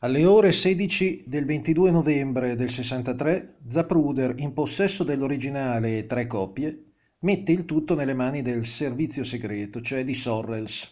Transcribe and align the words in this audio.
Alle 0.00 0.24
ore 0.26 0.52
16 0.52 1.24
del 1.26 1.44
22 1.44 1.90
novembre 1.90 2.54
del 2.54 2.70
63, 2.70 3.56
Zapruder, 3.66 4.34
in 4.38 4.52
possesso 4.52 5.02
dell'originale 5.02 5.98
e 5.98 6.06
tre 6.06 6.28
copie, 6.28 6.84
mette 7.20 7.50
il 7.50 7.64
tutto 7.64 7.96
nelle 7.96 8.14
mani 8.14 8.40
del 8.42 8.64
servizio 8.64 9.24
segreto, 9.24 9.80
cioè 9.80 10.04
di 10.04 10.14
Sorrels. 10.14 10.88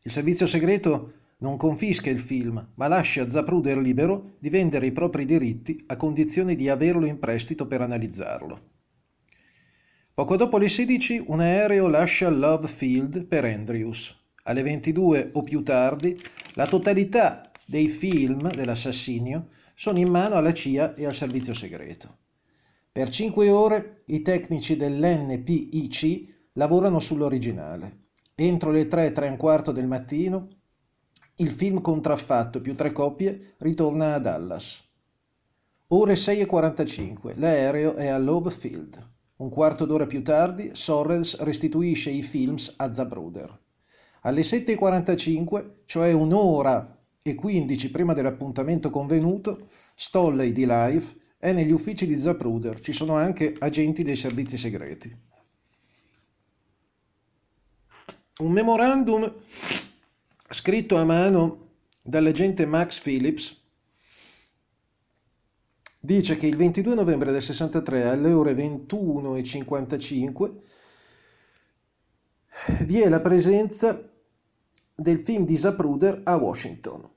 Il 0.00 0.10
servizio 0.10 0.46
segreto 0.46 1.12
non 1.40 1.58
confisca 1.58 2.08
il 2.08 2.20
film, 2.20 2.68
ma 2.76 2.88
lascia 2.88 3.30
Zapruder 3.30 3.76
libero 3.76 4.36
di 4.38 4.48
vendere 4.48 4.86
i 4.86 4.92
propri 4.92 5.26
diritti 5.26 5.84
a 5.88 5.96
condizione 5.96 6.56
di 6.56 6.70
averlo 6.70 7.04
in 7.04 7.18
prestito 7.18 7.66
per 7.66 7.82
analizzarlo. 7.82 8.60
Poco 10.14 10.36
dopo 10.36 10.56
le 10.56 10.70
16 10.70 11.24
un 11.26 11.40
aereo 11.40 11.86
lascia 11.88 12.30
Love 12.30 12.66
Field 12.66 13.26
per 13.26 13.44
Andrews. 13.44 14.22
Alle 14.44 14.62
22 14.62 15.32
o 15.34 15.42
più 15.42 15.62
tardi 15.62 16.18
la 16.54 16.66
totalità 16.66 17.50
dei 17.66 17.88
film 17.88 18.50
dell'assassinio 18.50 19.48
sono 19.74 19.98
in 19.98 20.08
mano 20.08 20.34
alla 20.34 20.52
CIA 20.52 20.94
e 20.94 21.06
al 21.06 21.14
servizio 21.14 21.54
segreto. 21.54 22.18
Per 22.92 23.08
cinque 23.08 23.50
ore 23.50 24.02
i 24.06 24.22
tecnici 24.22 24.76
dell'NPIC 24.76 26.50
lavorano 26.52 27.00
sull'originale. 27.00 28.02
Entro 28.34 28.70
le 28.70 28.86
3, 28.86 29.12
3 29.12 29.26
e 29.26 29.30
un 29.30 29.36
quarto 29.36 29.72
del 29.72 29.86
mattino 29.86 30.48
il 31.38 31.50
film 31.50 31.80
contraffatto 31.80 32.60
più 32.60 32.76
tre 32.76 32.92
copie 32.92 33.54
ritorna 33.58 34.14
a 34.14 34.18
Dallas. 34.20 34.80
Ore 35.88 36.14
6 36.14 36.40
e 36.40 36.46
45, 36.46 37.34
l'aereo 37.34 37.94
è 37.96 38.06
a 38.06 38.18
Loeb 38.18 38.50
Field. 38.50 39.04
Un 39.38 39.50
quarto 39.50 39.84
d'ora 39.84 40.06
più 40.06 40.22
tardi 40.22 40.70
Sorrels 40.74 41.36
restituisce 41.40 42.10
i 42.10 42.22
films 42.22 42.72
a 42.76 42.92
Zabruder. 42.92 43.58
Alle 44.20 44.42
7.45, 44.42 45.70
cioè 45.86 46.12
un'ora 46.12 46.93
e 47.26 47.34
15 47.34 47.90
prima 47.90 48.12
dell'appuntamento 48.12 48.90
convenuto, 48.90 49.70
Stolley 49.94 50.52
di 50.52 50.66
Life 50.66 51.16
è 51.38 51.52
negli 51.52 51.70
uffici 51.70 52.06
di 52.06 52.20
Zapruder, 52.20 52.80
ci 52.80 52.92
sono 52.92 53.14
anche 53.14 53.54
agenti 53.58 54.02
dei 54.02 54.16
servizi 54.16 54.58
segreti. 54.58 55.10
Un 58.40 58.52
memorandum 58.52 59.32
scritto 60.50 60.96
a 60.96 61.04
mano 61.06 61.68
dall'agente 62.02 62.66
Max 62.66 63.00
Phillips 63.00 63.58
dice 65.98 66.36
che 66.36 66.46
il 66.46 66.56
22 66.56 66.94
novembre 66.94 67.32
del 67.32 67.42
63 67.42 68.04
alle 68.04 68.32
ore 68.32 68.52
21.55 68.52 70.56
vi 72.84 73.00
è 73.00 73.08
la 73.08 73.22
presenza 73.22 74.10
del 74.94 75.20
film 75.20 75.46
di 75.46 75.56
Zapruder 75.56 76.20
a 76.24 76.36
Washington. 76.36 77.12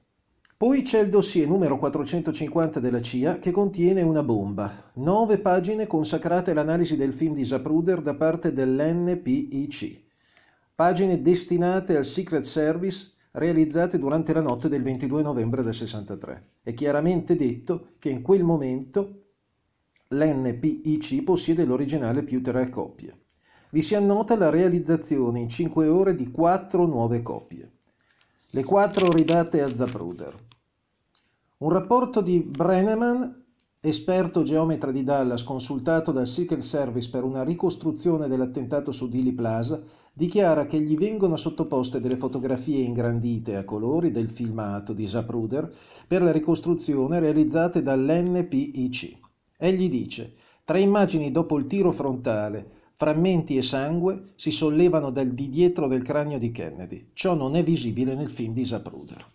Poi 0.58 0.82
c'è 0.82 1.02
il 1.02 1.12
dossier 1.12 1.48
numero 1.48 1.78
450 1.78 2.80
della 2.80 3.00
CIA 3.00 3.38
che 3.38 3.52
contiene 3.52 4.02
una 4.02 4.24
bomba, 4.24 4.90
nove 4.96 5.38
pagine 5.38 5.86
consacrate 5.86 6.50
all'analisi 6.50 6.98
del 6.98 7.14
film 7.14 7.36
di 7.36 7.46
Zapruder 7.46 8.02
da 8.02 8.16
parte 8.16 8.52
dell'NPIC, 8.52 10.02
pagine 10.74 11.22
destinate 11.22 11.96
al 11.96 12.06
Secret 12.06 12.42
Service 12.42 13.12
realizzate 13.34 14.00
durante 14.00 14.34
la 14.34 14.42
notte 14.42 14.68
del 14.68 14.82
22 14.82 15.22
novembre 15.22 15.62
del 15.62 15.76
63. 15.76 16.48
È 16.64 16.74
chiaramente 16.74 17.36
detto 17.36 17.90
che 18.00 18.10
in 18.10 18.24
quel 18.24 18.44
momento 18.44 19.26
l'NPIC 20.08 21.22
possiede 21.22 21.66
l'originale 21.66 22.24
più 22.24 22.42
tre 22.42 22.68
copie. 22.70 23.16
Vi 23.70 23.84
si 23.84 23.94
annota 23.94 24.36
la 24.36 24.50
realizzazione 24.50 25.38
in 25.38 25.50
5 25.50 25.88
ore 25.88 26.16
di 26.16 26.32
quattro 26.32 26.88
nuove 26.88 27.22
copie. 27.22 27.74
Le 28.50 28.64
quattro 28.64 29.12
ridate 29.12 29.62
a 29.62 29.72
Zapruder. 29.76 30.46
Un 31.60 31.72
rapporto 31.72 32.22
di 32.22 32.40
Brenneman, 32.42 33.46
esperto 33.80 34.44
geometra 34.44 34.92
di 34.92 35.02
Dallas 35.02 35.42
consultato 35.42 36.12
dal 36.12 36.28
Secret 36.28 36.62
Service 36.62 37.10
per 37.10 37.23
una 37.23 37.44
ricostruzione 37.44 38.28
dell'attentato 38.28 38.92
su 38.92 39.10
Dili 39.10 39.34
Plaza, 39.34 39.82
dichiara 40.14 40.67
che 40.67 40.80
gli 40.80 40.96
vengono 40.96 41.36
sottoposte 41.36 42.00
delle 42.00 42.16
fotografie 42.16 42.84
ingrandite 42.84 43.56
a 43.56 43.64
colori 43.64 44.12
del 44.12 44.30
filmato 44.30 44.94
di 44.94 45.08
Zapruder 45.08 45.73
per 46.08 46.22
la 46.22 46.32
ricostruzione 46.32 47.20
realizzate 47.20 47.82
dall'NPIC. 47.82 49.17
Egli 49.58 49.90
dice: 49.90 50.34
Tre 50.64 50.80
immagini 50.80 51.32
dopo 51.32 51.58
il 51.58 51.66
tiro 51.66 51.92
frontale, 51.92 52.70
frammenti 52.94 53.58
e 53.58 53.64
sangue 53.64 54.34
si 54.36 54.52
sollevano 54.52 55.10
dal 55.10 55.30
di 55.30 55.50
dietro 55.50 55.88
del 55.88 56.04
cranio 56.04 56.38
di 56.38 56.52
Kennedy. 56.52 57.10
Ciò 57.14 57.34
non 57.34 57.56
è 57.56 57.64
visibile 57.64 58.14
nel 58.14 58.30
film 58.30 58.54
di 58.54 58.64
Zapruder. 58.64 59.27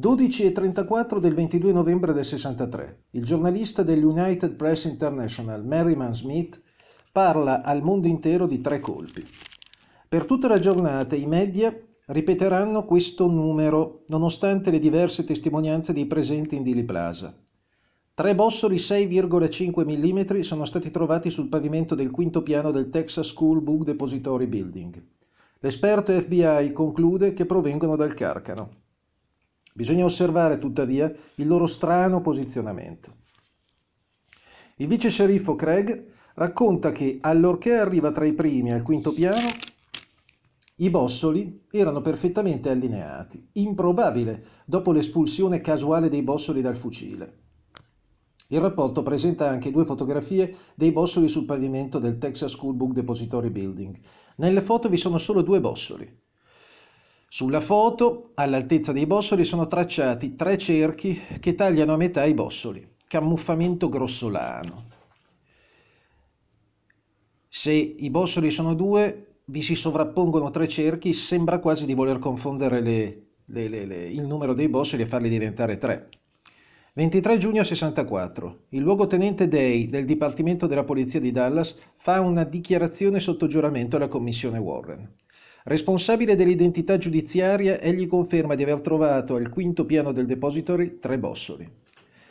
12.34 0.00 1.18
del 1.18 1.34
22 1.34 1.70
novembre 1.70 2.14
del 2.14 2.24
63. 2.24 3.08
Il 3.10 3.26
giornalista 3.26 3.82
dell'United 3.82 4.54
Press 4.54 4.84
International, 4.84 5.66
Merriman 5.66 6.14
Smith, 6.14 6.58
parla 7.12 7.60
al 7.60 7.82
mondo 7.82 8.06
intero 8.06 8.46
di 8.46 8.62
tre 8.62 8.80
colpi. 8.80 9.22
Per 10.08 10.24
tutta 10.24 10.48
la 10.48 10.58
giornata 10.58 11.14
i 11.14 11.26
media 11.26 11.78
ripeteranno 12.06 12.86
questo 12.86 13.26
numero, 13.26 14.04
nonostante 14.06 14.70
le 14.70 14.78
diverse 14.78 15.24
testimonianze 15.24 15.92
dei 15.92 16.06
presenti 16.06 16.56
in 16.56 16.62
Dili 16.62 16.84
Plaza. 16.84 17.36
Tre 18.14 18.34
bossoli 18.34 18.76
6,5 18.76 19.84
mm 19.84 20.40
sono 20.40 20.64
stati 20.64 20.90
trovati 20.90 21.28
sul 21.28 21.50
pavimento 21.50 21.94
del 21.94 22.10
quinto 22.10 22.42
piano 22.42 22.70
del 22.70 22.88
Texas 22.88 23.26
School 23.26 23.60
Book 23.60 23.84
Depository 23.84 24.46
Building. 24.46 25.02
L'esperto 25.58 26.18
FBI 26.18 26.72
conclude 26.72 27.34
che 27.34 27.44
provengono 27.44 27.94
dal 27.94 28.14
Carcano. 28.14 28.80
Bisogna 29.72 30.04
osservare 30.04 30.58
tuttavia 30.58 31.12
il 31.36 31.46
loro 31.46 31.66
strano 31.66 32.20
posizionamento. 32.20 33.14
Il 34.76 34.86
vice 34.86 35.08
sceriffo 35.08 35.54
Craig 35.54 36.10
racconta 36.34 36.92
che 36.92 37.18
allorché 37.20 37.74
arriva 37.74 38.12
tra 38.12 38.24
i 38.24 38.34
primi 38.34 38.72
al 38.72 38.82
quinto 38.82 39.12
piano, 39.12 39.48
i 40.76 40.90
bossoli 40.90 41.66
erano 41.70 42.00
perfettamente 42.00 42.68
allineati, 42.68 43.48
improbabile 43.52 44.44
dopo 44.64 44.92
l'espulsione 44.92 45.60
casuale 45.60 46.08
dei 46.08 46.22
bossoli 46.22 46.60
dal 46.60 46.76
fucile. 46.76 47.40
Il 48.48 48.60
rapporto 48.60 49.02
presenta 49.02 49.48
anche 49.48 49.70
due 49.70 49.86
fotografie 49.86 50.54
dei 50.74 50.92
bossoli 50.92 51.28
sul 51.28 51.44
pavimento 51.44 51.98
del 51.98 52.18
Texas 52.18 52.52
School 52.52 52.74
Book 52.74 52.92
Depository 52.92 53.50
Building. 53.50 53.98
Nelle 54.36 54.60
foto 54.60 54.88
vi 54.88 54.96
sono 54.98 55.18
solo 55.18 55.40
due 55.40 55.60
bossoli. 55.60 56.20
Sulla 57.34 57.62
foto, 57.62 58.32
all'altezza 58.34 58.92
dei 58.92 59.06
bossoli, 59.06 59.46
sono 59.46 59.66
tracciati 59.66 60.36
tre 60.36 60.58
cerchi 60.58 61.18
che 61.40 61.54
tagliano 61.54 61.94
a 61.94 61.96
metà 61.96 62.24
i 62.24 62.34
bossoli. 62.34 62.86
Camuffamento 63.08 63.88
grossolano. 63.88 64.88
Se 67.48 67.72
i 67.72 68.10
bossoli 68.10 68.50
sono 68.50 68.74
due, 68.74 69.36
vi 69.46 69.62
si 69.62 69.76
sovrappongono 69.76 70.50
tre 70.50 70.68
cerchi, 70.68 71.14
sembra 71.14 71.58
quasi 71.58 71.86
di 71.86 71.94
voler 71.94 72.18
confondere 72.18 72.82
le, 72.82 73.22
le, 73.46 73.66
le, 73.66 74.08
il 74.10 74.26
numero 74.26 74.52
dei 74.52 74.68
bossoli 74.68 75.00
e 75.00 75.06
farli 75.06 75.30
diventare 75.30 75.78
tre. 75.78 76.10
23 76.92 77.38
giugno 77.38 77.64
64. 77.64 78.64
Il 78.68 78.82
luogotenente 78.82 79.48
Day 79.48 79.88
del 79.88 80.04
Dipartimento 80.04 80.66
della 80.66 80.84
Polizia 80.84 81.18
di 81.18 81.30
Dallas 81.30 81.74
fa 81.96 82.20
una 82.20 82.44
dichiarazione 82.44 83.20
sotto 83.20 83.46
giuramento 83.46 83.96
alla 83.96 84.08
commissione 84.08 84.58
Warren. 84.58 85.14
Responsabile 85.64 86.34
dell'identità 86.34 86.98
giudiziaria, 86.98 87.78
egli 87.80 88.08
conferma 88.08 88.56
di 88.56 88.64
aver 88.64 88.80
trovato 88.80 89.36
al 89.36 89.48
quinto 89.48 89.84
piano 89.86 90.10
del 90.10 90.26
depository 90.26 90.98
tre 90.98 91.18
bossoli. 91.18 91.70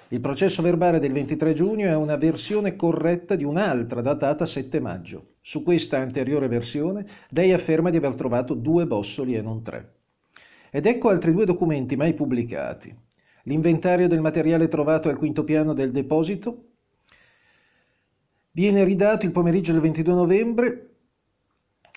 Il 0.09 0.19
processo 0.19 0.61
verbale 0.61 0.99
del 0.99 1.13
23 1.13 1.53
giugno 1.53 1.87
è 1.87 1.95
una 1.95 2.17
versione 2.17 2.75
corretta 2.75 3.37
di 3.37 3.45
un'altra 3.45 4.01
datata 4.01 4.45
7 4.45 4.81
maggio. 4.81 5.35
Su 5.39 5.63
questa 5.63 5.99
anteriore 5.99 6.49
versione, 6.49 7.05
Day 7.29 7.53
afferma 7.53 7.89
di 7.89 7.95
aver 7.95 8.15
trovato 8.15 8.53
due 8.53 8.85
bossoli 8.85 9.35
e 9.35 9.41
non 9.41 9.63
tre. 9.63 9.93
Ed 10.69 10.85
ecco 10.85 11.07
altri 11.07 11.31
due 11.31 11.45
documenti 11.45 11.95
mai 11.95 12.13
pubblicati. 12.13 12.93
L'inventario 13.43 14.09
del 14.09 14.19
materiale 14.19 14.67
trovato 14.67 15.07
al 15.07 15.17
quinto 15.17 15.45
piano 15.45 15.71
del 15.73 15.91
deposito 15.91 16.65
viene 18.51 18.83
ridato 18.83 19.25
il 19.25 19.31
pomeriggio 19.31 19.71
del 19.71 19.81
22 19.81 20.13
novembre 20.13 20.90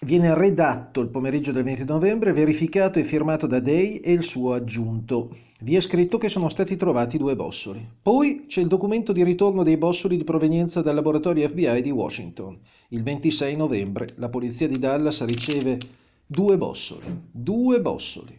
Viene 0.05 0.35
redatto 0.35 1.01
il 1.01 1.09
pomeriggio 1.09 1.51
del 1.51 1.65
20 1.65 1.87
novembre, 1.87 2.35
verificato 2.35 2.99
e 2.99 3.05
firmato 3.05 3.47
da 3.47 3.59
Day 3.59 3.97
e 3.97 4.13
il 4.13 4.23
suo 4.23 4.53
aggiunto. 4.53 5.35
Vi 5.61 5.77
è 5.77 5.81
scritto 5.81 6.19
che 6.19 6.29
sono 6.29 6.51
stati 6.51 6.77
trovati 6.77 7.17
due 7.17 7.35
bossoli. 7.35 7.83
Poi 8.03 8.45
c'è 8.47 8.61
il 8.61 8.69
documento 8.69 9.13
di 9.13 9.25
ritorno 9.25 9.63
dei 9.63 9.79
bossoli 9.79 10.19
di 10.19 10.25
provenienza 10.25 10.83
dal 10.83 10.95
laboratorio 10.95 11.49
FBI 11.49 11.81
di 11.81 11.91
Washington. 11.91 12.59
Il 12.89 13.03
26 13.03 13.57
novembre 13.57 14.09
la 14.17 14.29
polizia 14.29 14.69
di 14.69 14.79
Dallas 14.79 15.25
riceve 15.25 15.79
due 16.27 16.59
bossoli. 16.59 17.07
Due 17.31 17.81
bossoli. 17.81 18.39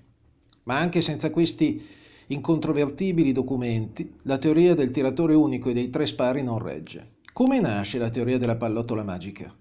Ma 0.66 0.78
anche 0.78 1.02
senza 1.02 1.32
questi 1.32 1.84
incontrovertibili 2.28 3.32
documenti, 3.32 4.18
la 4.22 4.38
teoria 4.38 4.76
del 4.76 4.92
tiratore 4.92 5.34
unico 5.34 5.72
e 5.72 5.74
dei 5.74 5.90
tre 5.90 6.06
spari 6.06 6.44
non 6.44 6.60
regge. 6.60 7.14
Come 7.34 7.60
nasce 7.60 7.98
la 7.98 8.12
teoria 8.12 8.38
della 8.38 8.56
pallottola 8.56 9.02
magica? 9.02 9.52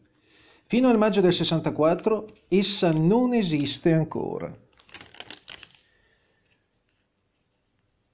Fino 0.66 0.88
al 0.88 0.96
maggio 0.96 1.20
del 1.20 1.34
64 1.34 2.26
essa 2.48 2.90
non 2.90 3.34
esiste 3.34 3.92
ancora. 3.92 4.56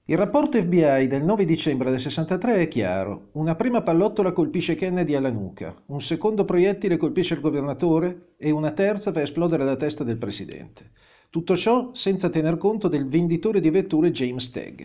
Il 0.05 0.17
rapporto 0.17 0.61
FBI 0.61 1.07
del 1.07 1.23
9 1.23 1.45
dicembre 1.45 1.89
del 1.89 2.01
63 2.01 2.55
è 2.55 2.67
chiaro. 2.67 3.29
Una 3.33 3.55
prima 3.55 3.81
pallottola 3.81 4.33
colpisce 4.33 4.75
Kennedy 4.75 5.15
alla 5.15 5.31
nuca, 5.31 5.73
un 5.85 6.01
secondo 6.01 6.43
proiettile 6.43 6.97
colpisce 6.97 7.35
il 7.35 7.39
governatore 7.39 8.33
e 8.37 8.51
una 8.51 8.71
terza 8.71 9.13
fa 9.13 9.21
esplodere 9.21 9.63
la 9.63 9.77
testa 9.77 10.03
del 10.03 10.17
presidente. 10.17 10.91
Tutto 11.29 11.55
ciò 11.55 11.91
senza 11.93 12.29
tener 12.29 12.57
conto 12.57 12.89
del 12.89 13.07
venditore 13.07 13.61
di 13.61 13.69
vetture 13.69 14.11
James 14.11 14.51
Tagg. 14.51 14.81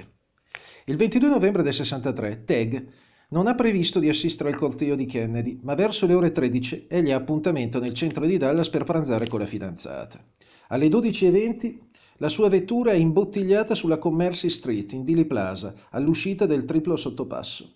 Il 0.84 0.96
22 0.96 1.28
novembre 1.28 1.64
del 1.64 1.74
63 1.74 2.44
Tagg 2.44 2.86
non 3.28 3.48
ha 3.48 3.54
previsto 3.54 3.98
di 3.98 4.08
assistere 4.08 4.50
al 4.50 4.56
corteo 4.56 4.94
di 4.94 5.06
Kennedy, 5.06 5.58
ma 5.62 5.74
verso 5.74 6.06
le 6.06 6.14
ore 6.14 6.32
13 6.32 6.86
egli 6.88 7.10
ha 7.10 7.16
appuntamento 7.16 7.80
nel 7.80 7.94
centro 7.94 8.24
di 8.24 8.36
Dallas 8.36 8.68
per 8.68 8.84
pranzare 8.84 9.26
con 9.26 9.40
la 9.40 9.46
fidanzata. 9.46 10.22
Alle 10.68 10.88
12.20 10.88 11.78
la 12.18 12.28
sua 12.28 12.48
vettura 12.48 12.92
è 12.92 12.96
imbottigliata 12.96 13.74
sulla 13.74 13.98
Commercy 13.98 14.48
Street, 14.48 14.92
in 14.92 15.04
Dili 15.04 15.26
Plaza, 15.26 15.74
all'uscita 15.90 16.46
del 16.46 16.64
triplo 16.64 16.96
sottopasso. 16.96 17.74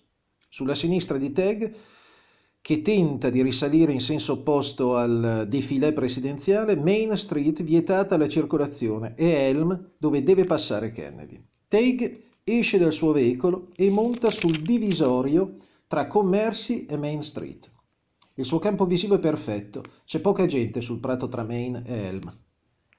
Sulla 0.49 0.75
sinistra 0.75 1.17
di 1.17 1.31
Tagg, 1.31 1.71
che 2.61 2.81
tenta 2.81 3.29
di 3.29 3.41
risalire 3.41 3.91
in 3.91 4.01
senso 4.01 4.33
opposto 4.33 4.95
al 4.95 5.45
defilé 5.49 5.93
presidenziale, 5.93 6.75
Main 6.75 7.17
Street 7.17 7.61
vietata 7.63 8.15
alla 8.15 8.27
circolazione 8.27 9.13
e 9.15 9.29
Elm 9.29 9.91
dove 9.97 10.23
deve 10.23 10.45
passare 10.45 10.91
Kennedy. 10.91 11.43
Tagg 11.67 12.29
esce 12.43 12.77
dal 12.77 12.91
suo 12.91 13.11
veicolo 13.11 13.69
e 13.75 13.89
monta 13.89 14.31
sul 14.31 14.61
divisorio 14.61 15.57
tra 15.87 16.07
Commercy 16.07 16.85
e 16.85 16.97
Main 16.97 17.21
Street. 17.21 17.69
Il 18.35 18.45
suo 18.45 18.59
campo 18.59 18.85
visivo 18.85 19.15
è 19.15 19.19
perfetto, 19.19 19.83
c'è 20.05 20.19
poca 20.19 20.45
gente 20.45 20.81
sul 20.81 20.99
prato 20.99 21.27
tra 21.27 21.43
Main 21.43 21.83
e 21.85 21.93
Elm. 21.93 22.37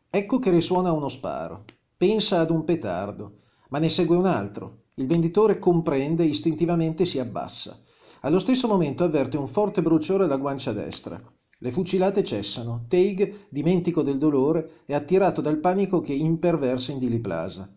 Ecco 0.09 0.39
che 0.39 0.51
risuona 0.51 0.93
uno 0.93 1.09
sparo. 1.09 1.65
Pensa 1.97 2.41
ad 2.41 2.51
un 2.51 2.65
petardo, 2.65 3.39
ma 3.71 3.79
ne 3.79 3.89
segue 3.89 4.15
un 4.15 4.27
altro. 4.27 4.83
Il 4.97 5.07
venditore 5.07 5.59
comprende 5.59 6.23
e 6.23 6.27
istintivamente 6.27 7.07
si 7.07 7.19
abbassa. 7.19 7.81
Allo 8.21 8.39
stesso 8.39 8.69
momento 8.69 9.03
avverte 9.05 9.37
un 9.37 9.49
forte 9.49 9.83
bruciore 9.83 10.25
alla 10.25 10.37
guancia 10.37 10.73
destra. 10.73 11.21
Le 11.59 11.73
fucilate 11.73 12.23
cessano. 12.23 12.85
Teig, 12.89 13.47
dimentico 13.49 14.03
del 14.03 14.19
dolore, 14.19 14.83
è 14.85 14.95
attirato 14.95 15.41
dal 15.41 15.59
panico 15.59 16.01
che 16.01 16.13
imperversa 16.13 16.93
in 16.93 16.99
Dili 16.99 17.21
Plaza. 17.21 17.69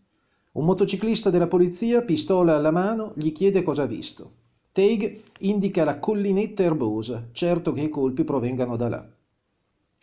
Un 0.56 0.64
motociclista 0.64 1.30
della 1.30 1.48
polizia, 1.48 2.04
pistola 2.04 2.56
alla 2.56 2.72
mano, 2.72 3.12
gli 3.16 3.34
chiede 3.34 3.62
cosa 3.62 3.82
ha 3.82 3.88
visto. 3.88 4.36
Teig 4.72 5.22
indica 5.40 5.84
la 5.84 6.00
collinetta 6.00 6.64
erbosa, 6.64 7.28
certo 7.34 7.74
che 7.74 7.82
i 7.82 7.90
colpi 7.90 8.24
provengano 8.24 8.78
da 8.78 8.88
là. 8.88 9.06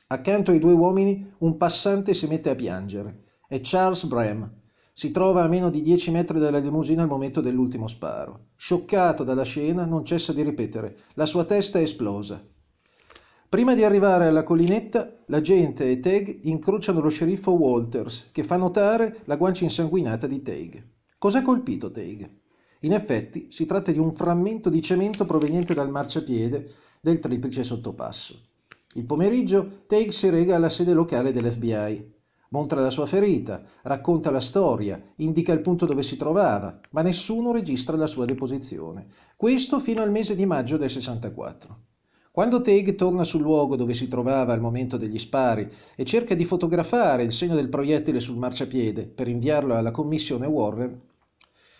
Accanto 0.08 0.50
ai 0.50 0.58
due 0.58 0.74
uomini 0.74 1.32
un 1.38 1.56
passante 1.56 2.12
si 2.12 2.26
mette 2.26 2.50
a 2.50 2.54
piangere. 2.54 3.24
È 3.48 3.60
Charles 3.62 4.04
Bram. 4.04 4.50
Si 4.92 5.10
trova 5.10 5.42
a 5.42 5.48
meno 5.48 5.70
di 5.70 5.80
dieci 5.80 6.10
metri 6.10 6.38
dalla 6.38 6.58
limusina 6.58 7.00
al 7.00 7.08
momento 7.08 7.40
dell'ultimo 7.40 7.88
sparo. 7.88 8.48
Scioccato 8.56 9.24
dalla 9.24 9.44
scena, 9.44 9.86
non 9.86 10.04
cessa 10.04 10.34
di 10.34 10.42
ripetere. 10.42 10.98
La 11.14 11.24
sua 11.24 11.44
testa 11.44 11.78
è 11.78 11.82
esplosa. 11.82 12.44
Prima 13.52 13.74
di 13.74 13.84
arrivare 13.84 14.28
alla 14.28 14.44
collinetta, 14.44 15.12
la 15.26 15.42
gente 15.42 15.90
e 15.90 16.00
Teg 16.00 16.38
incrociano 16.44 17.02
lo 17.02 17.10
sceriffo 17.10 17.50
Walters, 17.50 18.30
che 18.32 18.44
fa 18.44 18.56
notare 18.56 19.20
la 19.26 19.36
guancia 19.36 19.64
insanguinata 19.64 20.26
di 20.26 20.40
Teg. 20.40 20.82
Cos'ha 21.18 21.42
colpito 21.42 21.90
Teg? 21.90 22.26
In 22.80 22.94
effetti, 22.94 23.48
si 23.50 23.66
tratta 23.66 23.92
di 23.92 23.98
un 23.98 24.14
frammento 24.14 24.70
di 24.70 24.80
cemento 24.80 25.26
proveniente 25.26 25.74
dal 25.74 25.90
marciapiede 25.90 26.70
del 27.02 27.18
triplice 27.18 27.62
sottopasso. 27.62 28.40
Il 28.94 29.04
pomeriggio 29.04 29.82
Teig 29.86 30.12
si 30.12 30.30
rega 30.30 30.56
alla 30.56 30.70
sede 30.70 30.94
locale 30.94 31.30
dell'FBI. 31.30 32.10
Montra 32.48 32.80
la 32.80 32.88
sua 32.88 33.04
ferita, 33.04 33.62
racconta 33.82 34.30
la 34.30 34.40
storia, 34.40 34.98
indica 35.16 35.52
il 35.52 35.60
punto 35.60 35.84
dove 35.84 36.02
si 36.02 36.16
trovava, 36.16 36.80
ma 36.92 37.02
nessuno 37.02 37.52
registra 37.52 37.98
la 37.98 38.06
sua 38.06 38.24
deposizione. 38.24 39.08
Questo 39.36 39.78
fino 39.78 40.00
al 40.00 40.10
mese 40.10 40.34
di 40.34 40.46
maggio 40.46 40.78
del 40.78 40.90
64. 40.90 41.91
Quando 42.34 42.62
Teig 42.62 42.94
torna 42.94 43.24
sul 43.24 43.42
luogo 43.42 43.76
dove 43.76 43.92
si 43.92 44.08
trovava 44.08 44.54
al 44.54 44.60
momento 44.62 44.96
degli 44.96 45.18
spari 45.18 45.70
e 45.94 46.02
cerca 46.06 46.34
di 46.34 46.46
fotografare 46.46 47.24
il 47.24 47.32
segno 47.34 47.54
del 47.54 47.68
proiettile 47.68 48.20
sul 48.20 48.38
marciapiede 48.38 49.04
per 49.04 49.28
inviarlo 49.28 49.74
alla 49.74 49.90
commissione 49.90 50.46
Warren, 50.46 50.98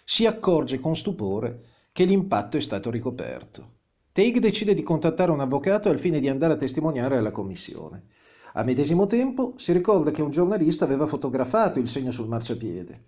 si 0.04 0.26
accorge 0.26 0.78
con 0.78 0.94
stupore 0.94 1.60
che 1.90 2.04
l'impatto 2.04 2.58
è 2.58 2.60
stato 2.60 2.90
ricoperto. 2.90 3.70
Teig 4.12 4.40
decide 4.40 4.74
di 4.74 4.82
contattare 4.82 5.30
un 5.30 5.40
avvocato 5.40 5.88
al 5.88 5.98
fine 5.98 6.20
di 6.20 6.28
andare 6.28 6.52
a 6.52 6.56
testimoniare 6.56 7.16
alla 7.16 7.30
commissione. 7.30 8.02
A 8.52 8.62
medesimo 8.62 9.06
tempo 9.06 9.54
si 9.56 9.72
ricorda 9.72 10.10
che 10.10 10.20
un 10.20 10.30
giornalista 10.30 10.84
aveva 10.84 11.06
fotografato 11.06 11.78
il 11.78 11.88
segno 11.88 12.10
sul 12.10 12.28
marciapiede. 12.28 13.04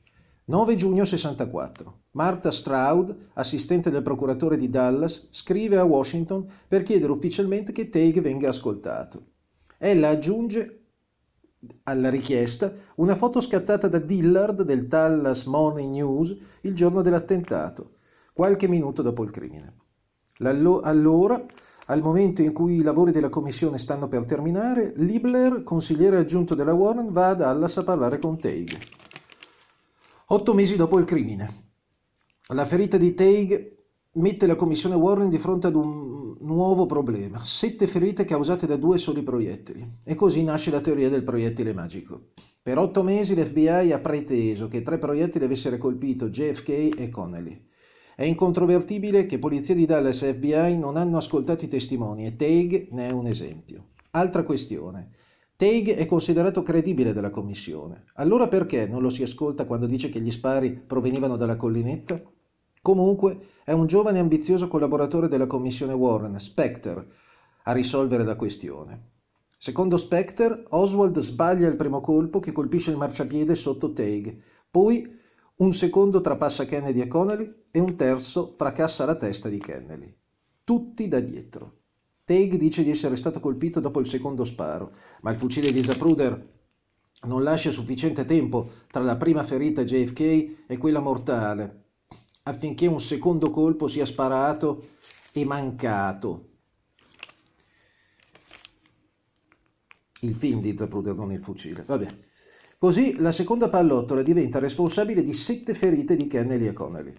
9 0.47 0.77
giugno 0.77 1.07
64. 1.07 2.01
Martha 2.11 2.51
Stroud, 2.51 3.31
assistente 3.33 3.89
del 3.89 4.03
procuratore 4.03 4.59
di 4.59 4.69
Dallas, 4.69 5.29
scrive 5.31 5.79
a 5.79 5.85
Washington 5.85 6.47
per 6.69 6.83
chiedere 6.83 7.13
ufficialmente 7.13 7.73
che 7.73 7.89
Teig 7.89 8.21
venga 8.21 8.51
ascoltato. 8.51 9.23
Ella 9.79 10.11
aggiunge 10.11 10.81
alla 11.85 12.11
richiesta 12.11 12.75
una 12.97 13.17
foto 13.17 13.41
scattata 13.41 13.89
da 13.89 13.99
Dillard 13.99 14.65
del 14.65 14.87
Dallas 14.87 15.45
Morning 15.45 15.91
News 15.93 16.37
il 16.61 16.75
giorno 16.75 17.01
dell'attentato, 17.01 17.93
qualche 18.35 18.69
minuto 18.69 19.01
dopo 19.01 19.23
il 19.23 19.31
crimine. 19.31 19.75
Allora, 20.41 21.43
al 21.87 22.03
momento 22.03 22.43
in 22.43 22.53
cui 22.53 22.75
i 22.75 22.83
lavori 22.83 23.13
della 23.13 23.31
commissione 23.31 23.79
stanno 23.79 24.09
per 24.09 24.27
terminare, 24.27 24.93
Libler, 24.97 25.63
consigliere 25.63 26.19
aggiunto 26.19 26.55
della 26.55 26.75
Warren, 26.75 27.13
va 27.13 27.29
a 27.29 27.35
Dallas 27.35 27.79
a 27.79 27.83
parlare 27.85 28.19
con 28.19 28.39
Teig. 28.39 29.04
Otto 30.29 30.55
mesi 30.55 30.77
dopo 30.77 30.99
il 30.99 31.05
crimine. 31.05 31.73
La 32.49 32.65
ferita 32.65 32.97
di 32.97 33.13
Teig 33.13 33.77
mette 34.13 34.47
la 34.47 34.55
commissione 34.57 34.95
Warren 34.95 35.29
di 35.29 35.37
fronte 35.37 35.67
ad 35.67 35.75
un 35.75 36.37
nuovo 36.41 36.87
problema. 36.87 37.45
Sette 37.45 37.87
ferite 37.87 38.25
causate 38.25 38.67
da 38.67 38.77
due 38.77 38.97
soli 38.97 39.23
proiettili. 39.23 39.87
E 40.03 40.15
così 40.15 40.43
nasce 40.43 40.71
la 40.71 40.81
teoria 40.81 41.11
del 41.11 41.25
proiettile 41.25 41.75
magico. 41.75 42.29
Per 42.63 42.79
otto 42.79 43.03
mesi 43.03 43.35
l'FBI 43.35 43.93
ha 43.93 43.99
preteso 43.99 44.69
che 44.69 44.81
tre 44.81 44.97
proiettili 44.97 45.45
avessero 45.45 45.77
colpito 45.77 46.31
JFK 46.31 46.69
e 46.97 47.11
Connelly. 47.11 47.67
È 48.17 48.25
incontrovertibile 48.25 49.27
che 49.27 49.39
Polizia 49.39 49.75
di 49.75 49.85
Dallas 49.85 50.23
e 50.23 50.33
FBI 50.33 50.79
non 50.79 50.97
hanno 50.97 51.19
ascoltato 51.19 51.67
i 51.67 51.69
testimoni 51.69 52.25
e 52.25 52.37
Teig 52.37 52.89
ne 52.93 53.09
è 53.09 53.11
un 53.11 53.27
esempio. 53.27 53.89
Altra 54.13 54.43
questione. 54.45 55.11
Teig 55.57 55.95
è 55.95 56.07
considerato 56.07 56.63
credibile 56.63 57.13
dalla 57.13 57.31
commissione. 57.31 58.07
Allora 58.15 58.49
perché 58.49 58.89
non 58.89 59.03
lo 59.03 59.09
si 59.09 59.23
ascolta 59.23 59.67
quando 59.67 59.87
dice 59.87 60.09
che 60.09 60.21
gli 60.21 60.33
spari 60.33 60.73
provenivano 60.73 61.37
dalla 61.37 61.55
collinetta? 61.57 62.21
Comunque 62.83 63.39
è 63.63 63.71
un 63.71 63.87
giovane 63.87 64.19
e 64.19 64.21
ambizioso 64.21 64.67
collaboratore 64.67 65.29
della 65.29 65.47
commissione 65.47 65.93
Warren, 65.93 66.41
Specter, 66.41 67.07
a 67.63 67.73
risolvere 67.73 68.25
la 68.25 68.35
questione. 68.35 69.11
Secondo 69.57 69.97
Specter, 69.97 70.67
Oswald 70.71 71.21
sbaglia 71.21 71.69
il 71.69 71.77
primo 71.77 72.01
colpo 72.01 72.41
che 72.41 72.51
colpisce 72.51 72.91
il 72.91 72.97
marciapiede 72.97 73.55
sotto 73.55 73.93
Teig, 73.93 74.37
poi 74.69 75.19
un 75.57 75.73
secondo 75.73 76.21
trapassa 76.21 76.65
Kennedy 76.65 77.01
e 77.01 77.07
Connelly 77.07 77.55
e 77.71 77.79
un 77.79 77.95
terzo 77.95 78.55
fracassa 78.59 79.05
la 79.05 79.15
testa 79.15 79.49
di 79.49 79.61
Kennedy. 79.61 80.13
Tutti 80.65 81.07
da 81.07 81.21
dietro. 81.21 81.84
Teig 82.25 82.57
dice 82.57 82.83
di 82.83 82.91
essere 82.91 83.17
stato 83.17 83.39
colpito 83.39 83.81
dopo 83.81 84.01
il 84.01 84.07
secondo 84.07 84.47
sparo, 84.47 84.97
ma 85.21 85.31
il 85.31 85.37
fucile 85.37 85.71
di 85.73 85.83
Zapruder 85.83 86.53
non 87.25 87.43
lascia 87.43 87.71
sufficiente 87.71 88.25
tempo 88.25 88.71
tra 88.91 89.03
la 89.03 89.17
prima 89.17 89.45
ferita 89.45 89.85
JFK 89.85 90.21
e 90.67 90.79
quella 90.79 91.01
mortale, 91.01 91.85
affinché 92.45 92.87
un 92.87 93.01
secondo 93.01 93.51
colpo 93.51 93.89
sia 93.89 94.07
sparato 94.07 94.89
e 95.33 95.45
mancato. 95.45 96.49
Il 100.21 100.35
film 100.35 100.63
di 100.63 100.75
Zapruder, 100.75 101.15
non 101.15 101.31
il 101.31 101.43
fucile. 101.43 101.85
Vabbè. 101.87 102.07
Così 102.79 103.17
la 103.19 103.33
seconda 103.33 103.69
pallottola 103.69 104.23
diventa 104.23 104.59
responsabile 104.59 105.23
di 105.23 105.35
sette 105.35 105.75
ferite 105.75 106.17
di 106.17 106.27
Kennedy 106.27 106.67
e 106.67 106.73
Connelly. 106.73 107.15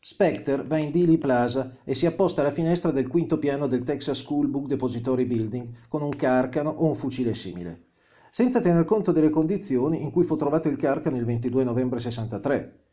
Specter 0.00 0.64
va 0.64 0.78
in 0.78 0.92
Dealey 0.92 1.18
Plaza 1.18 1.78
e 1.82 1.94
si 1.96 2.06
apposta 2.06 2.40
alla 2.40 2.52
finestra 2.52 2.92
del 2.92 3.08
quinto 3.08 3.36
piano 3.36 3.66
del 3.66 3.82
Texas 3.82 4.18
School 4.18 4.46
Book 4.46 4.66
Depository 4.68 5.24
Building 5.24 5.88
con 5.88 6.02
un 6.02 6.10
carcano 6.10 6.70
o 6.70 6.86
un 6.86 6.94
fucile 6.94 7.34
simile, 7.34 7.86
senza 8.30 8.60
tener 8.60 8.84
conto 8.84 9.10
delle 9.10 9.28
condizioni 9.28 10.00
in 10.00 10.12
cui 10.12 10.22
fu 10.22 10.36
trovato 10.36 10.68
il 10.68 10.76
carcano 10.76 11.16
il 11.16 11.24
22 11.24 11.64
novembre 11.64 11.98
63. 11.98 12.84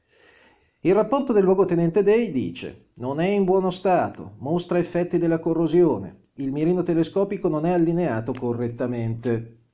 Il 0.81 0.95
rapporto 0.95 1.31
del 1.31 1.43
luogotenente 1.43 2.01
Day 2.01 2.31
dice 2.31 2.87
non 2.95 3.19
è 3.19 3.27
in 3.27 3.43
buono 3.43 3.69
stato, 3.69 4.33
mostra 4.39 4.79
effetti 4.79 5.19
della 5.19 5.39
corrosione, 5.39 6.21
il 6.37 6.51
mirino 6.51 6.81
telescopico 6.81 7.47
non 7.47 7.67
è 7.67 7.71
allineato 7.71 8.33
correttamente. 8.33 9.64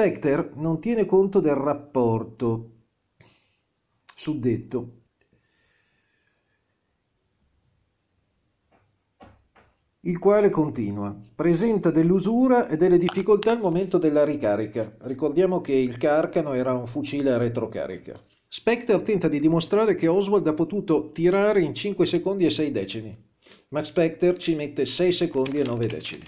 Specter 0.00 0.52
non 0.54 0.80
tiene 0.80 1.04
conto 1.04 1.40
del 1.40 1.56
rapporto 1.56 2.70
suddetto 4.16 4.92
il 10.00 10.18
quale 10.18 10.48
continua. 10.48 11.14
Presenta 11.34 11.90
dell'usura 11.90 12.66
e 12.68 12.78
delle 12.78 12.96
difficoltà 12.96 13.50
al 13.50 13.60
momento 13.60 13.98
della 13.98 14.24
ricarica. 14.24 14.96
Ricordiamo 15.00 15.60
che 15.60 15.74
il 15.74 15.98
Carcano 15.98 16.54
era 16.54 16.72
un 16.72 16.86
fucile 16.86 17.32
a 17.32 17.36
retrocarica. 17.36 18.18
Spectre 18.48 19.02
tenta 19.02 19.28
di 19.28 19.38
dimostrare 19.38 19.96
che 19.96 20.08
Oswald 20.08 20.46
ha 20.46 20.54
potuto 20.54 21.12
tirare 21.12 21.60
in 21.60 21.74
5 21.74 22.06
secondi 22.06 22.46
e 22.46 22.50
6 22.50 22.72
decimi. 22.72 23.14
Max 23.68 23.88
Spectre 23.88 24.38
ci 24.38 24.54
mette 24.54 24.86
6 24.86 25.12
secondi 25.12 25.58
e 25.58 25.64
9 25.64 25.86
decimi. 25.86 26.24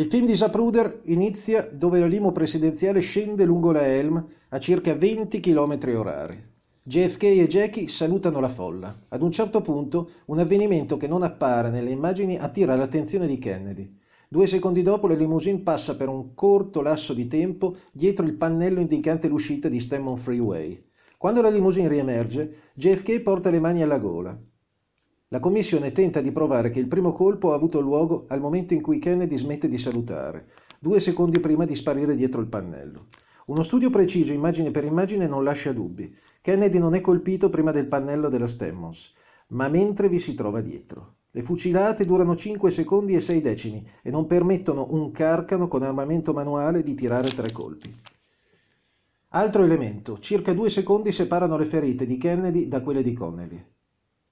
Il 0.00 0.06
film 0.06 0.24
di 0.24 0.34
Zapruder 0.34 1.02
inizia 1.04 1.68
dove 1.70 2.00
la 2.00 2.06
limo 2.06 2.32
presidenziale 2.32 3.00
scende 3.00 3.44
lungo 3.44 3.70
la 3.70 3.86
Helm 3.86 4.26
a 4.48 4.58
circa 4.58 4.94
20 4.94 5.40
km 5.40 5.78
orari. 5.94 6.42
JFK 6.82 7.22
e 7.24 7.46
Jackie 7.46 7.86
salutano 7.86 8.40
la 8.40 8.48
folla. 8.48 8.98
Ad 9.08 9.20
un 9.20 9.30
certo 9.30 9.60
punto 9.60 10.12
un 10.28 10.38
avvenimento 10.38 10.96
che 10.96 11.06
non 11.06 11.22
appare 11.22 11.68
nelle 11.68 11.90
immagini 11.90 12.38
attira 12.38 12.76
l'attenzione 12.76 13.26
di 13.26 13.36
Kennedy. 13.36 13.94
Due 14.26 14.46
secondi 14.46 14.80
dopo 14.80 15.06
la 15.06 15.14
limousine 15.14 15.58
passa 15.58 15.94
per 15.94 16.08
un 16.08 16.32
corto 16.32 16.80
lasso 16.80 17.12
di 17.12 17.26
tempo 17.26 17.76
dietro 17.92 18.24
il 18.24 18.36
pannello 18.36 18.80
indicante 18.80 19.28
l'uscita 19.28 19.68
di 19.68 19.80
Stemmon 19.80 20.16
Freeway. 20.16 20.82
Quando 21.18 21.42
la 21.42 21.50
limousine 21.50 21.88
riemerge, 21.88 22.70
JFK 22.72 23.20
porta 23.20 23.50
le 23.50 23.60
mani 23.60 23.82
alla 23.82 23.98
gola. 23.98 24.34
La 25.32 25.38
commissione 25.38 25.92
tenta 25.92 26.20
di 26.20 26.32
provare 26.32 26.70
che 26.70 26.80
il 26.80 26.88
primo 26.88 27.12
colpo 27.12 27.52
ha 27.52 27.54
avuto 27.54 27.80
luogo 27.80 28.24
al 28.30 28.40
momento 28.40 28.74
in 28.74 28.82
cui 28.82 28.98
Kennedy 28.98 29.36
smette 29.36 29.68
di 29.68 29.78
salutare, 29.78 30.48
due 30.80 30.98
secondi 30.98 31.38
prima 31.38 31.64
di 31.64 31.76
sparire 31.76 32.16
dietro 32.16 32.40
il 32.40 32.48
pannello. 32.48 33.06
Uno 33.46 33.62
studio 33.62 33.90
preciso, 33.90 34.32
immagine 34.32 34.72
per 34.72 34.82
immagine, 34.82 35.28
non 35.28 35.44
lascia 35.44 35.72
dubbi. 35.72 36.12
Kennedy 36.40 36.78
non 36.78 36.96
è 36.96 37.00
colpito 37.00 37.48
prima 37.48 37.70
del 37.70 37.86
pannello 37.86 38.28
della 38.28 38.48
Stemmons, 38.48 39.12
ma 39.50 39.68
mentre 39.68 40.08
vi 40.08 40.18
si 40.18 40.34
trova 40.34 40.60
dietro. 40.62 41.18
Le 41.30 41.44
fucilate 41.44 42.04
durano 42.04 42.34
5 42.34 42.68
secondi 42.72 43.14
e 43.14 43.20
6 43.20 43.40
decimi 43.40 43.86
e 44.02 44.10
non 44.10 44.26
permettono 44.26 44.88
un 44.90 45.12
carcano 45.12 45.68
con 45.68 45.84
armamento 45.84 46.32
manuale 46.32 46.82
di 46.82 46.96
tirare 46.96 47.30
tre 47.30 47.52
colpi. 47.52 47.94
Altro 49.28 49.62
elemento, 49.62 50.18
circa 50.18 50.52
due 50.52 50.70
secondi 50.70 51.12
separano 51.12 51.56
le 51.56 51.66
ferite 51.66 52.04
di 52.04 52.16
Kennedy 52.16 52.66
da 52.66 52.80
quelle 52.80 53.04
di 53.04 53.12
Connelly. 53.12 53.64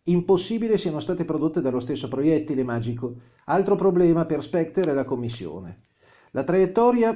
Impossibile 0.09 0.79
siano 0.79 1.01
state 1.01 1.27
prodotte 1.27 1.61
dallo 1.61 1.81
stesso 1.81 2.09
proiettile 2.09 2.65
magico. 2.65 3.17
Altro 3.45 3.75
problema 3.75 4.25
per 4.25 4.43
Spectre 4.43 4.91
è 4.91 4.95
la 4.95 5.05
commissione. 5.05 5.83
La 6.31 6.45
traiettoria 6.45 7.15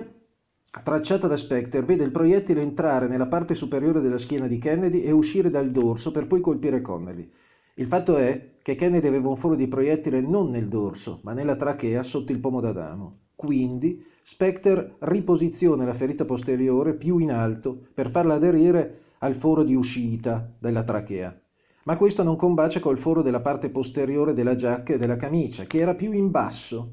tracciata 0.84 1.26
da 1.26 1.38
Spectre 1.38 1.82
vede 1.84 2.04
il 2.04 2.10
proiettile 2.10 2.60
entrare 2.60 3.08
nella 3.08 3.28
parte 3.28 3.54
superiore 3.54 4.00
della 4.00 4.18
schiena 4.18 4.46
di 4.46 4.58
Kennedy 4.58 5.00
e 5.00 5.10
uscire 5.10 5.48
dal 5.48 5.70
dorso 5.70 6.10
per 6.10 6.26
poi 6.26 6.42
colpire 6.42 6.82
Connelly. 6.82 7.30
Il 7.76 7.86
fatto 7.86 8.16
è 8.16 8.56
che 8.60 8.74
Kennedy 8.74 9.06
aveva 9.06 9.30
un 9.30 9.38
foro 9.38 9.54
di 9.54 9.68
proiettile 9.68 10.20
non 10.20 10.50
nel 10.50 10.68
dorso, 10.68 11.20
ma 11.22 11.32
nella 11.32 11.56
trachea 11.56 12.02
sotto 12.02 12.30
il 12.30 12.40
pomo 12.40 12.60
d'Adamo. 12.60 13.20
Quindi 13.34 14.04
Spectre 14.22 14.96
riposiziona 14.98 15.86
la 15.86 15.94
ferita 15.94 16.26
posteriore 16.26 16.92
più 16.92 17.16
in 17.16 17.32
alto 17.32 17.86
per 17.94 18.10
farla 18.10 18.34
aderire 18.34 19.00
al 19.20 19.34
foro 19.34 19.62
di 19.62 19.74
uscita 19.74 20.46
della 20.58 20.84
trachea 20.84 21.41
ma 21.84 21.96
questo 21.96 22.22
non 22.22 22.36
combacia 22.36 22.80
col 22.80 22.98
foro 22.98 23.22
della 23.22 23.40
parte 23.40 23.70
posteriore 23.70 24.34
della 24.34 24.54
giacca 24.54 24.94
e 24.94 24.98
della 24.98 25.16
camicia, 25.16 25.64
che 25.64 25.78
era 25.78 25.94
più 25.94 26.12
in 26.12 26.30
basso, 26.30 26.92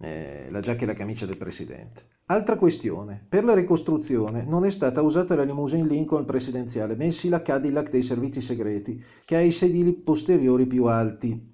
eh, 0.00 0.48
la 0.50 0.60
giacca 0.60 0.82
e 0.82 0.86
la 0.86 0.94
camicia 0.94 1.26
del 1.26 1.36
presidente. 1.36 2.12
Altra 2.26 2.56
questione, 2.56 3.24
per 3.28 3.44
la 3.44 3.54
ricostruzione 3.54 4.44
non 4.44 4.64
è 4.64 4.70
stata 4.70 5.02
usata 5.02 5.34
la 5.34 5.42
limousine 5.42 5.86
Lincoln 5.86 6.24
presidenziale, 6.24 6.96
bensì 6.96 7.28
la 7.28 7.42
Cadillac 7.42 7.90
dei 7.90 8.02
servizi 8.02 8.40
segreti, 8.40 9.02
che 9.24 9.36
ha 9.36 9.40
i 9.40 9.52
sedili 9.52 9.92
posteriori 9.92 10.66
più 10.66 10.84
alti 10.84 11.52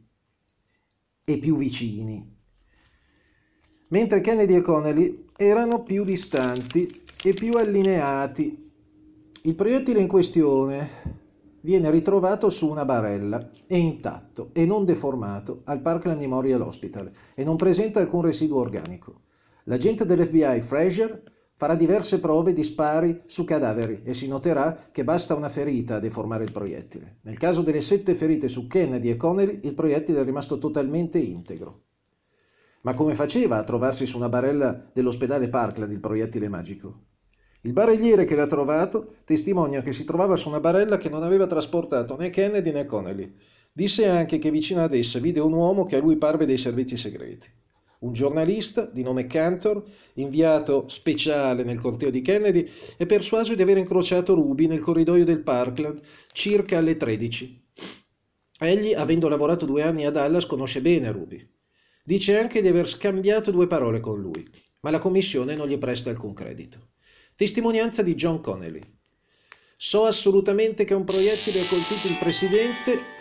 e 1.24 1.38
più 1.38 1.56
vicini, 1.56 2.36
mentre 3.88 4.20
Kennedy 4.20 4.54
e 4.54 4.62
Connelly 4.62 5.26
erano 5.36 5.82
più 5.82 6.04
distanti 6.04 7.02
e 7.22 7.34
più 7.34 7.56
allineati 7.56 8.69
il 9.44 9.54
proiettile 9.54 10.00
in 10.00 10.08
questione 10.08 11.18
viene 11.62 11.90
ritrovato 11.90 12.50
su 12.50 12.68
una 12.68 12.84
barella, 12.84 13.50
è 13.66 13.74
intatto 13.74 14.50
e 14.52 14.66
non 14.66 14.84
deformato 14.84 15.62
al 15.64 15.80
Parkland 15.80 16.20
Memorial 16.20 16.60
Hospital 16.60 17.10
e 17.34 17.42
non 17.42 17.56
presenta 17.56 18.00
alcun 18.00 18.20
residuo 18.20 18.60
organico. 18.60 19.22
L'agente 19.64 20.04
dell'FBI 20.04 20.60
Fraser 20.60 21.22
farà 21.56 21.74
diverse 21.74 22.20
prove 22.20 22.52
di 22.52 22.64
spari 22.64 23.22
su 23.26 23.44
cadaveri 23.44 24.02
e 24.04 24.12
si 24.12 24.28
noterà 24.28 24.88
che 24.92 25.04
basta 25.04 25.34
una 25.34 25.48
ferita 25.48 25.96
a 25.96 26.00
deformare 26.00 26.44
il 26.44 26.52
proiettile. 26.52 27.18
Nel 27.22 27.38
caso 27.38 27.62
delle 27.62 27.80
sette 27.80 28.14
ferite 28.14 28.48
su 28.48 28.66
Kennedy 28.66 29.08
e 29.08 29.16
Connelly, 29.16 29.60
il 29.62 29.74
proiettile 29.74 30.20
è 30.20 30.24
rimasto 30.24 30.58
totalmente 30.58 31.18
integro. 31.18 31.84
Ma 32.82 32.92
come 32.92 33.14
faceva 33.14 33.56
a 33.56 33.64
trovarsi 33.64 34.04
su 34.04 34.18
una 34.18 34.28
barella 34.28 34.90
dell'ospedale 34.92 35.48
Parkland 35.48 35.92
il 35.92 36.00
proiettile 36.00 36.48
magico? 36.48 37.09
Il 37.62 37.74
barelliere 37.74 38.24
che 38.24 38.34
l'ha 38.34 38.46
trovato 38.46 39.16
testimonia 39.24 39.82
che 39.82 39.92
si 39.92 40.04
trovava 40.04 40.36
su 40.36 40.48
una 40.48 40.60
barella 40.60 40.96
che 40.96 41.10
non 41.10 41.22
aveva 41.22 41.46
trasportato 41.46 42.16
né 42.16 42.30
Kennedy 42.30 42.72
né 42.72 42.86
Connelly. 42.86 43.34
Disse 43.70 44.08
anche 44.08 44.38
che 44.38 44.50
vicino 44.50 44.82
ad 44.82 44.94
essa 44.94 45.18
vide 45.18 45.40
un 45.40 45.52
uomo 45.52 45.84
che 45.84 45.96
a 45.96 46.00
lui 46.00 46.16
parve 46.16 46.46
dei 46.46 46.56
servizi 46.56 46.96
segreti. 46.96 47.46
Un 48.00 48.14
giornalista 48.14 48.86
di 48.86 49.02
nome 49.02 49.26
Cantor, 49.26 49.84
inviato 50.14 50.88
speciale 50.88 51.62
nel 51.62 51.78
corteo 51.78 52.08
di 52.08 52.22
Kennedy, 52.22 52.66
è 52.96 53.04
persuaso 53.04 53.54
di 53.54 53.60
aver 53.60 53.76
incrociato 53.76 54.32
Ruby 54.32 54.66
nel 54.66 54.80
corridoio 54.80 55.26
del 55.26 55.42
Parkland 55.42 56.00
circa 56.32 56.78
alle 56.78 56.96
13. 56.96 57.62
Egli, 58.58 58.94
avendo 58.94 59.28
lavorato 59.28 59.66
due 59.66 59.82
anni 59.82 60.06
a 60.06 60.10
Dallas, 60.10 60.46
conosce 60.46 60.80
bene 60.80 61.12
Ruby. 61.12 61.46
Dice 62.02 62.38
anche 62.38 62.62
di 62.62 62.68
aver 62.68 62.88
scambiato 62.88 63.50
due 63.50 63.66
parole 63.66 64.00
con 64.00 64.18
lui, 64.18 64.48
ma 64.80 64.90
la 64.90 64.98
commissione 64.98 65.54
non 65.54 65.68
gli 65.68 65.76
presta 65.76 66.08
alcun 66.08 66.32
credito. 66.32 66.88
Testimonianza 67.40 68.02
di 68.02 68.16
John 68.16 68.42
Connelly. 68.42 68.82
So 69.78 70.04
assolutamente 70.04 70.84
che 70.84 70.92
un 70.92 71.06
proiettile 71.06 71.60
ha 71.60 71.64
colpito 71.64 72.06
il 72.06 72.18
presidente 72.18 73.14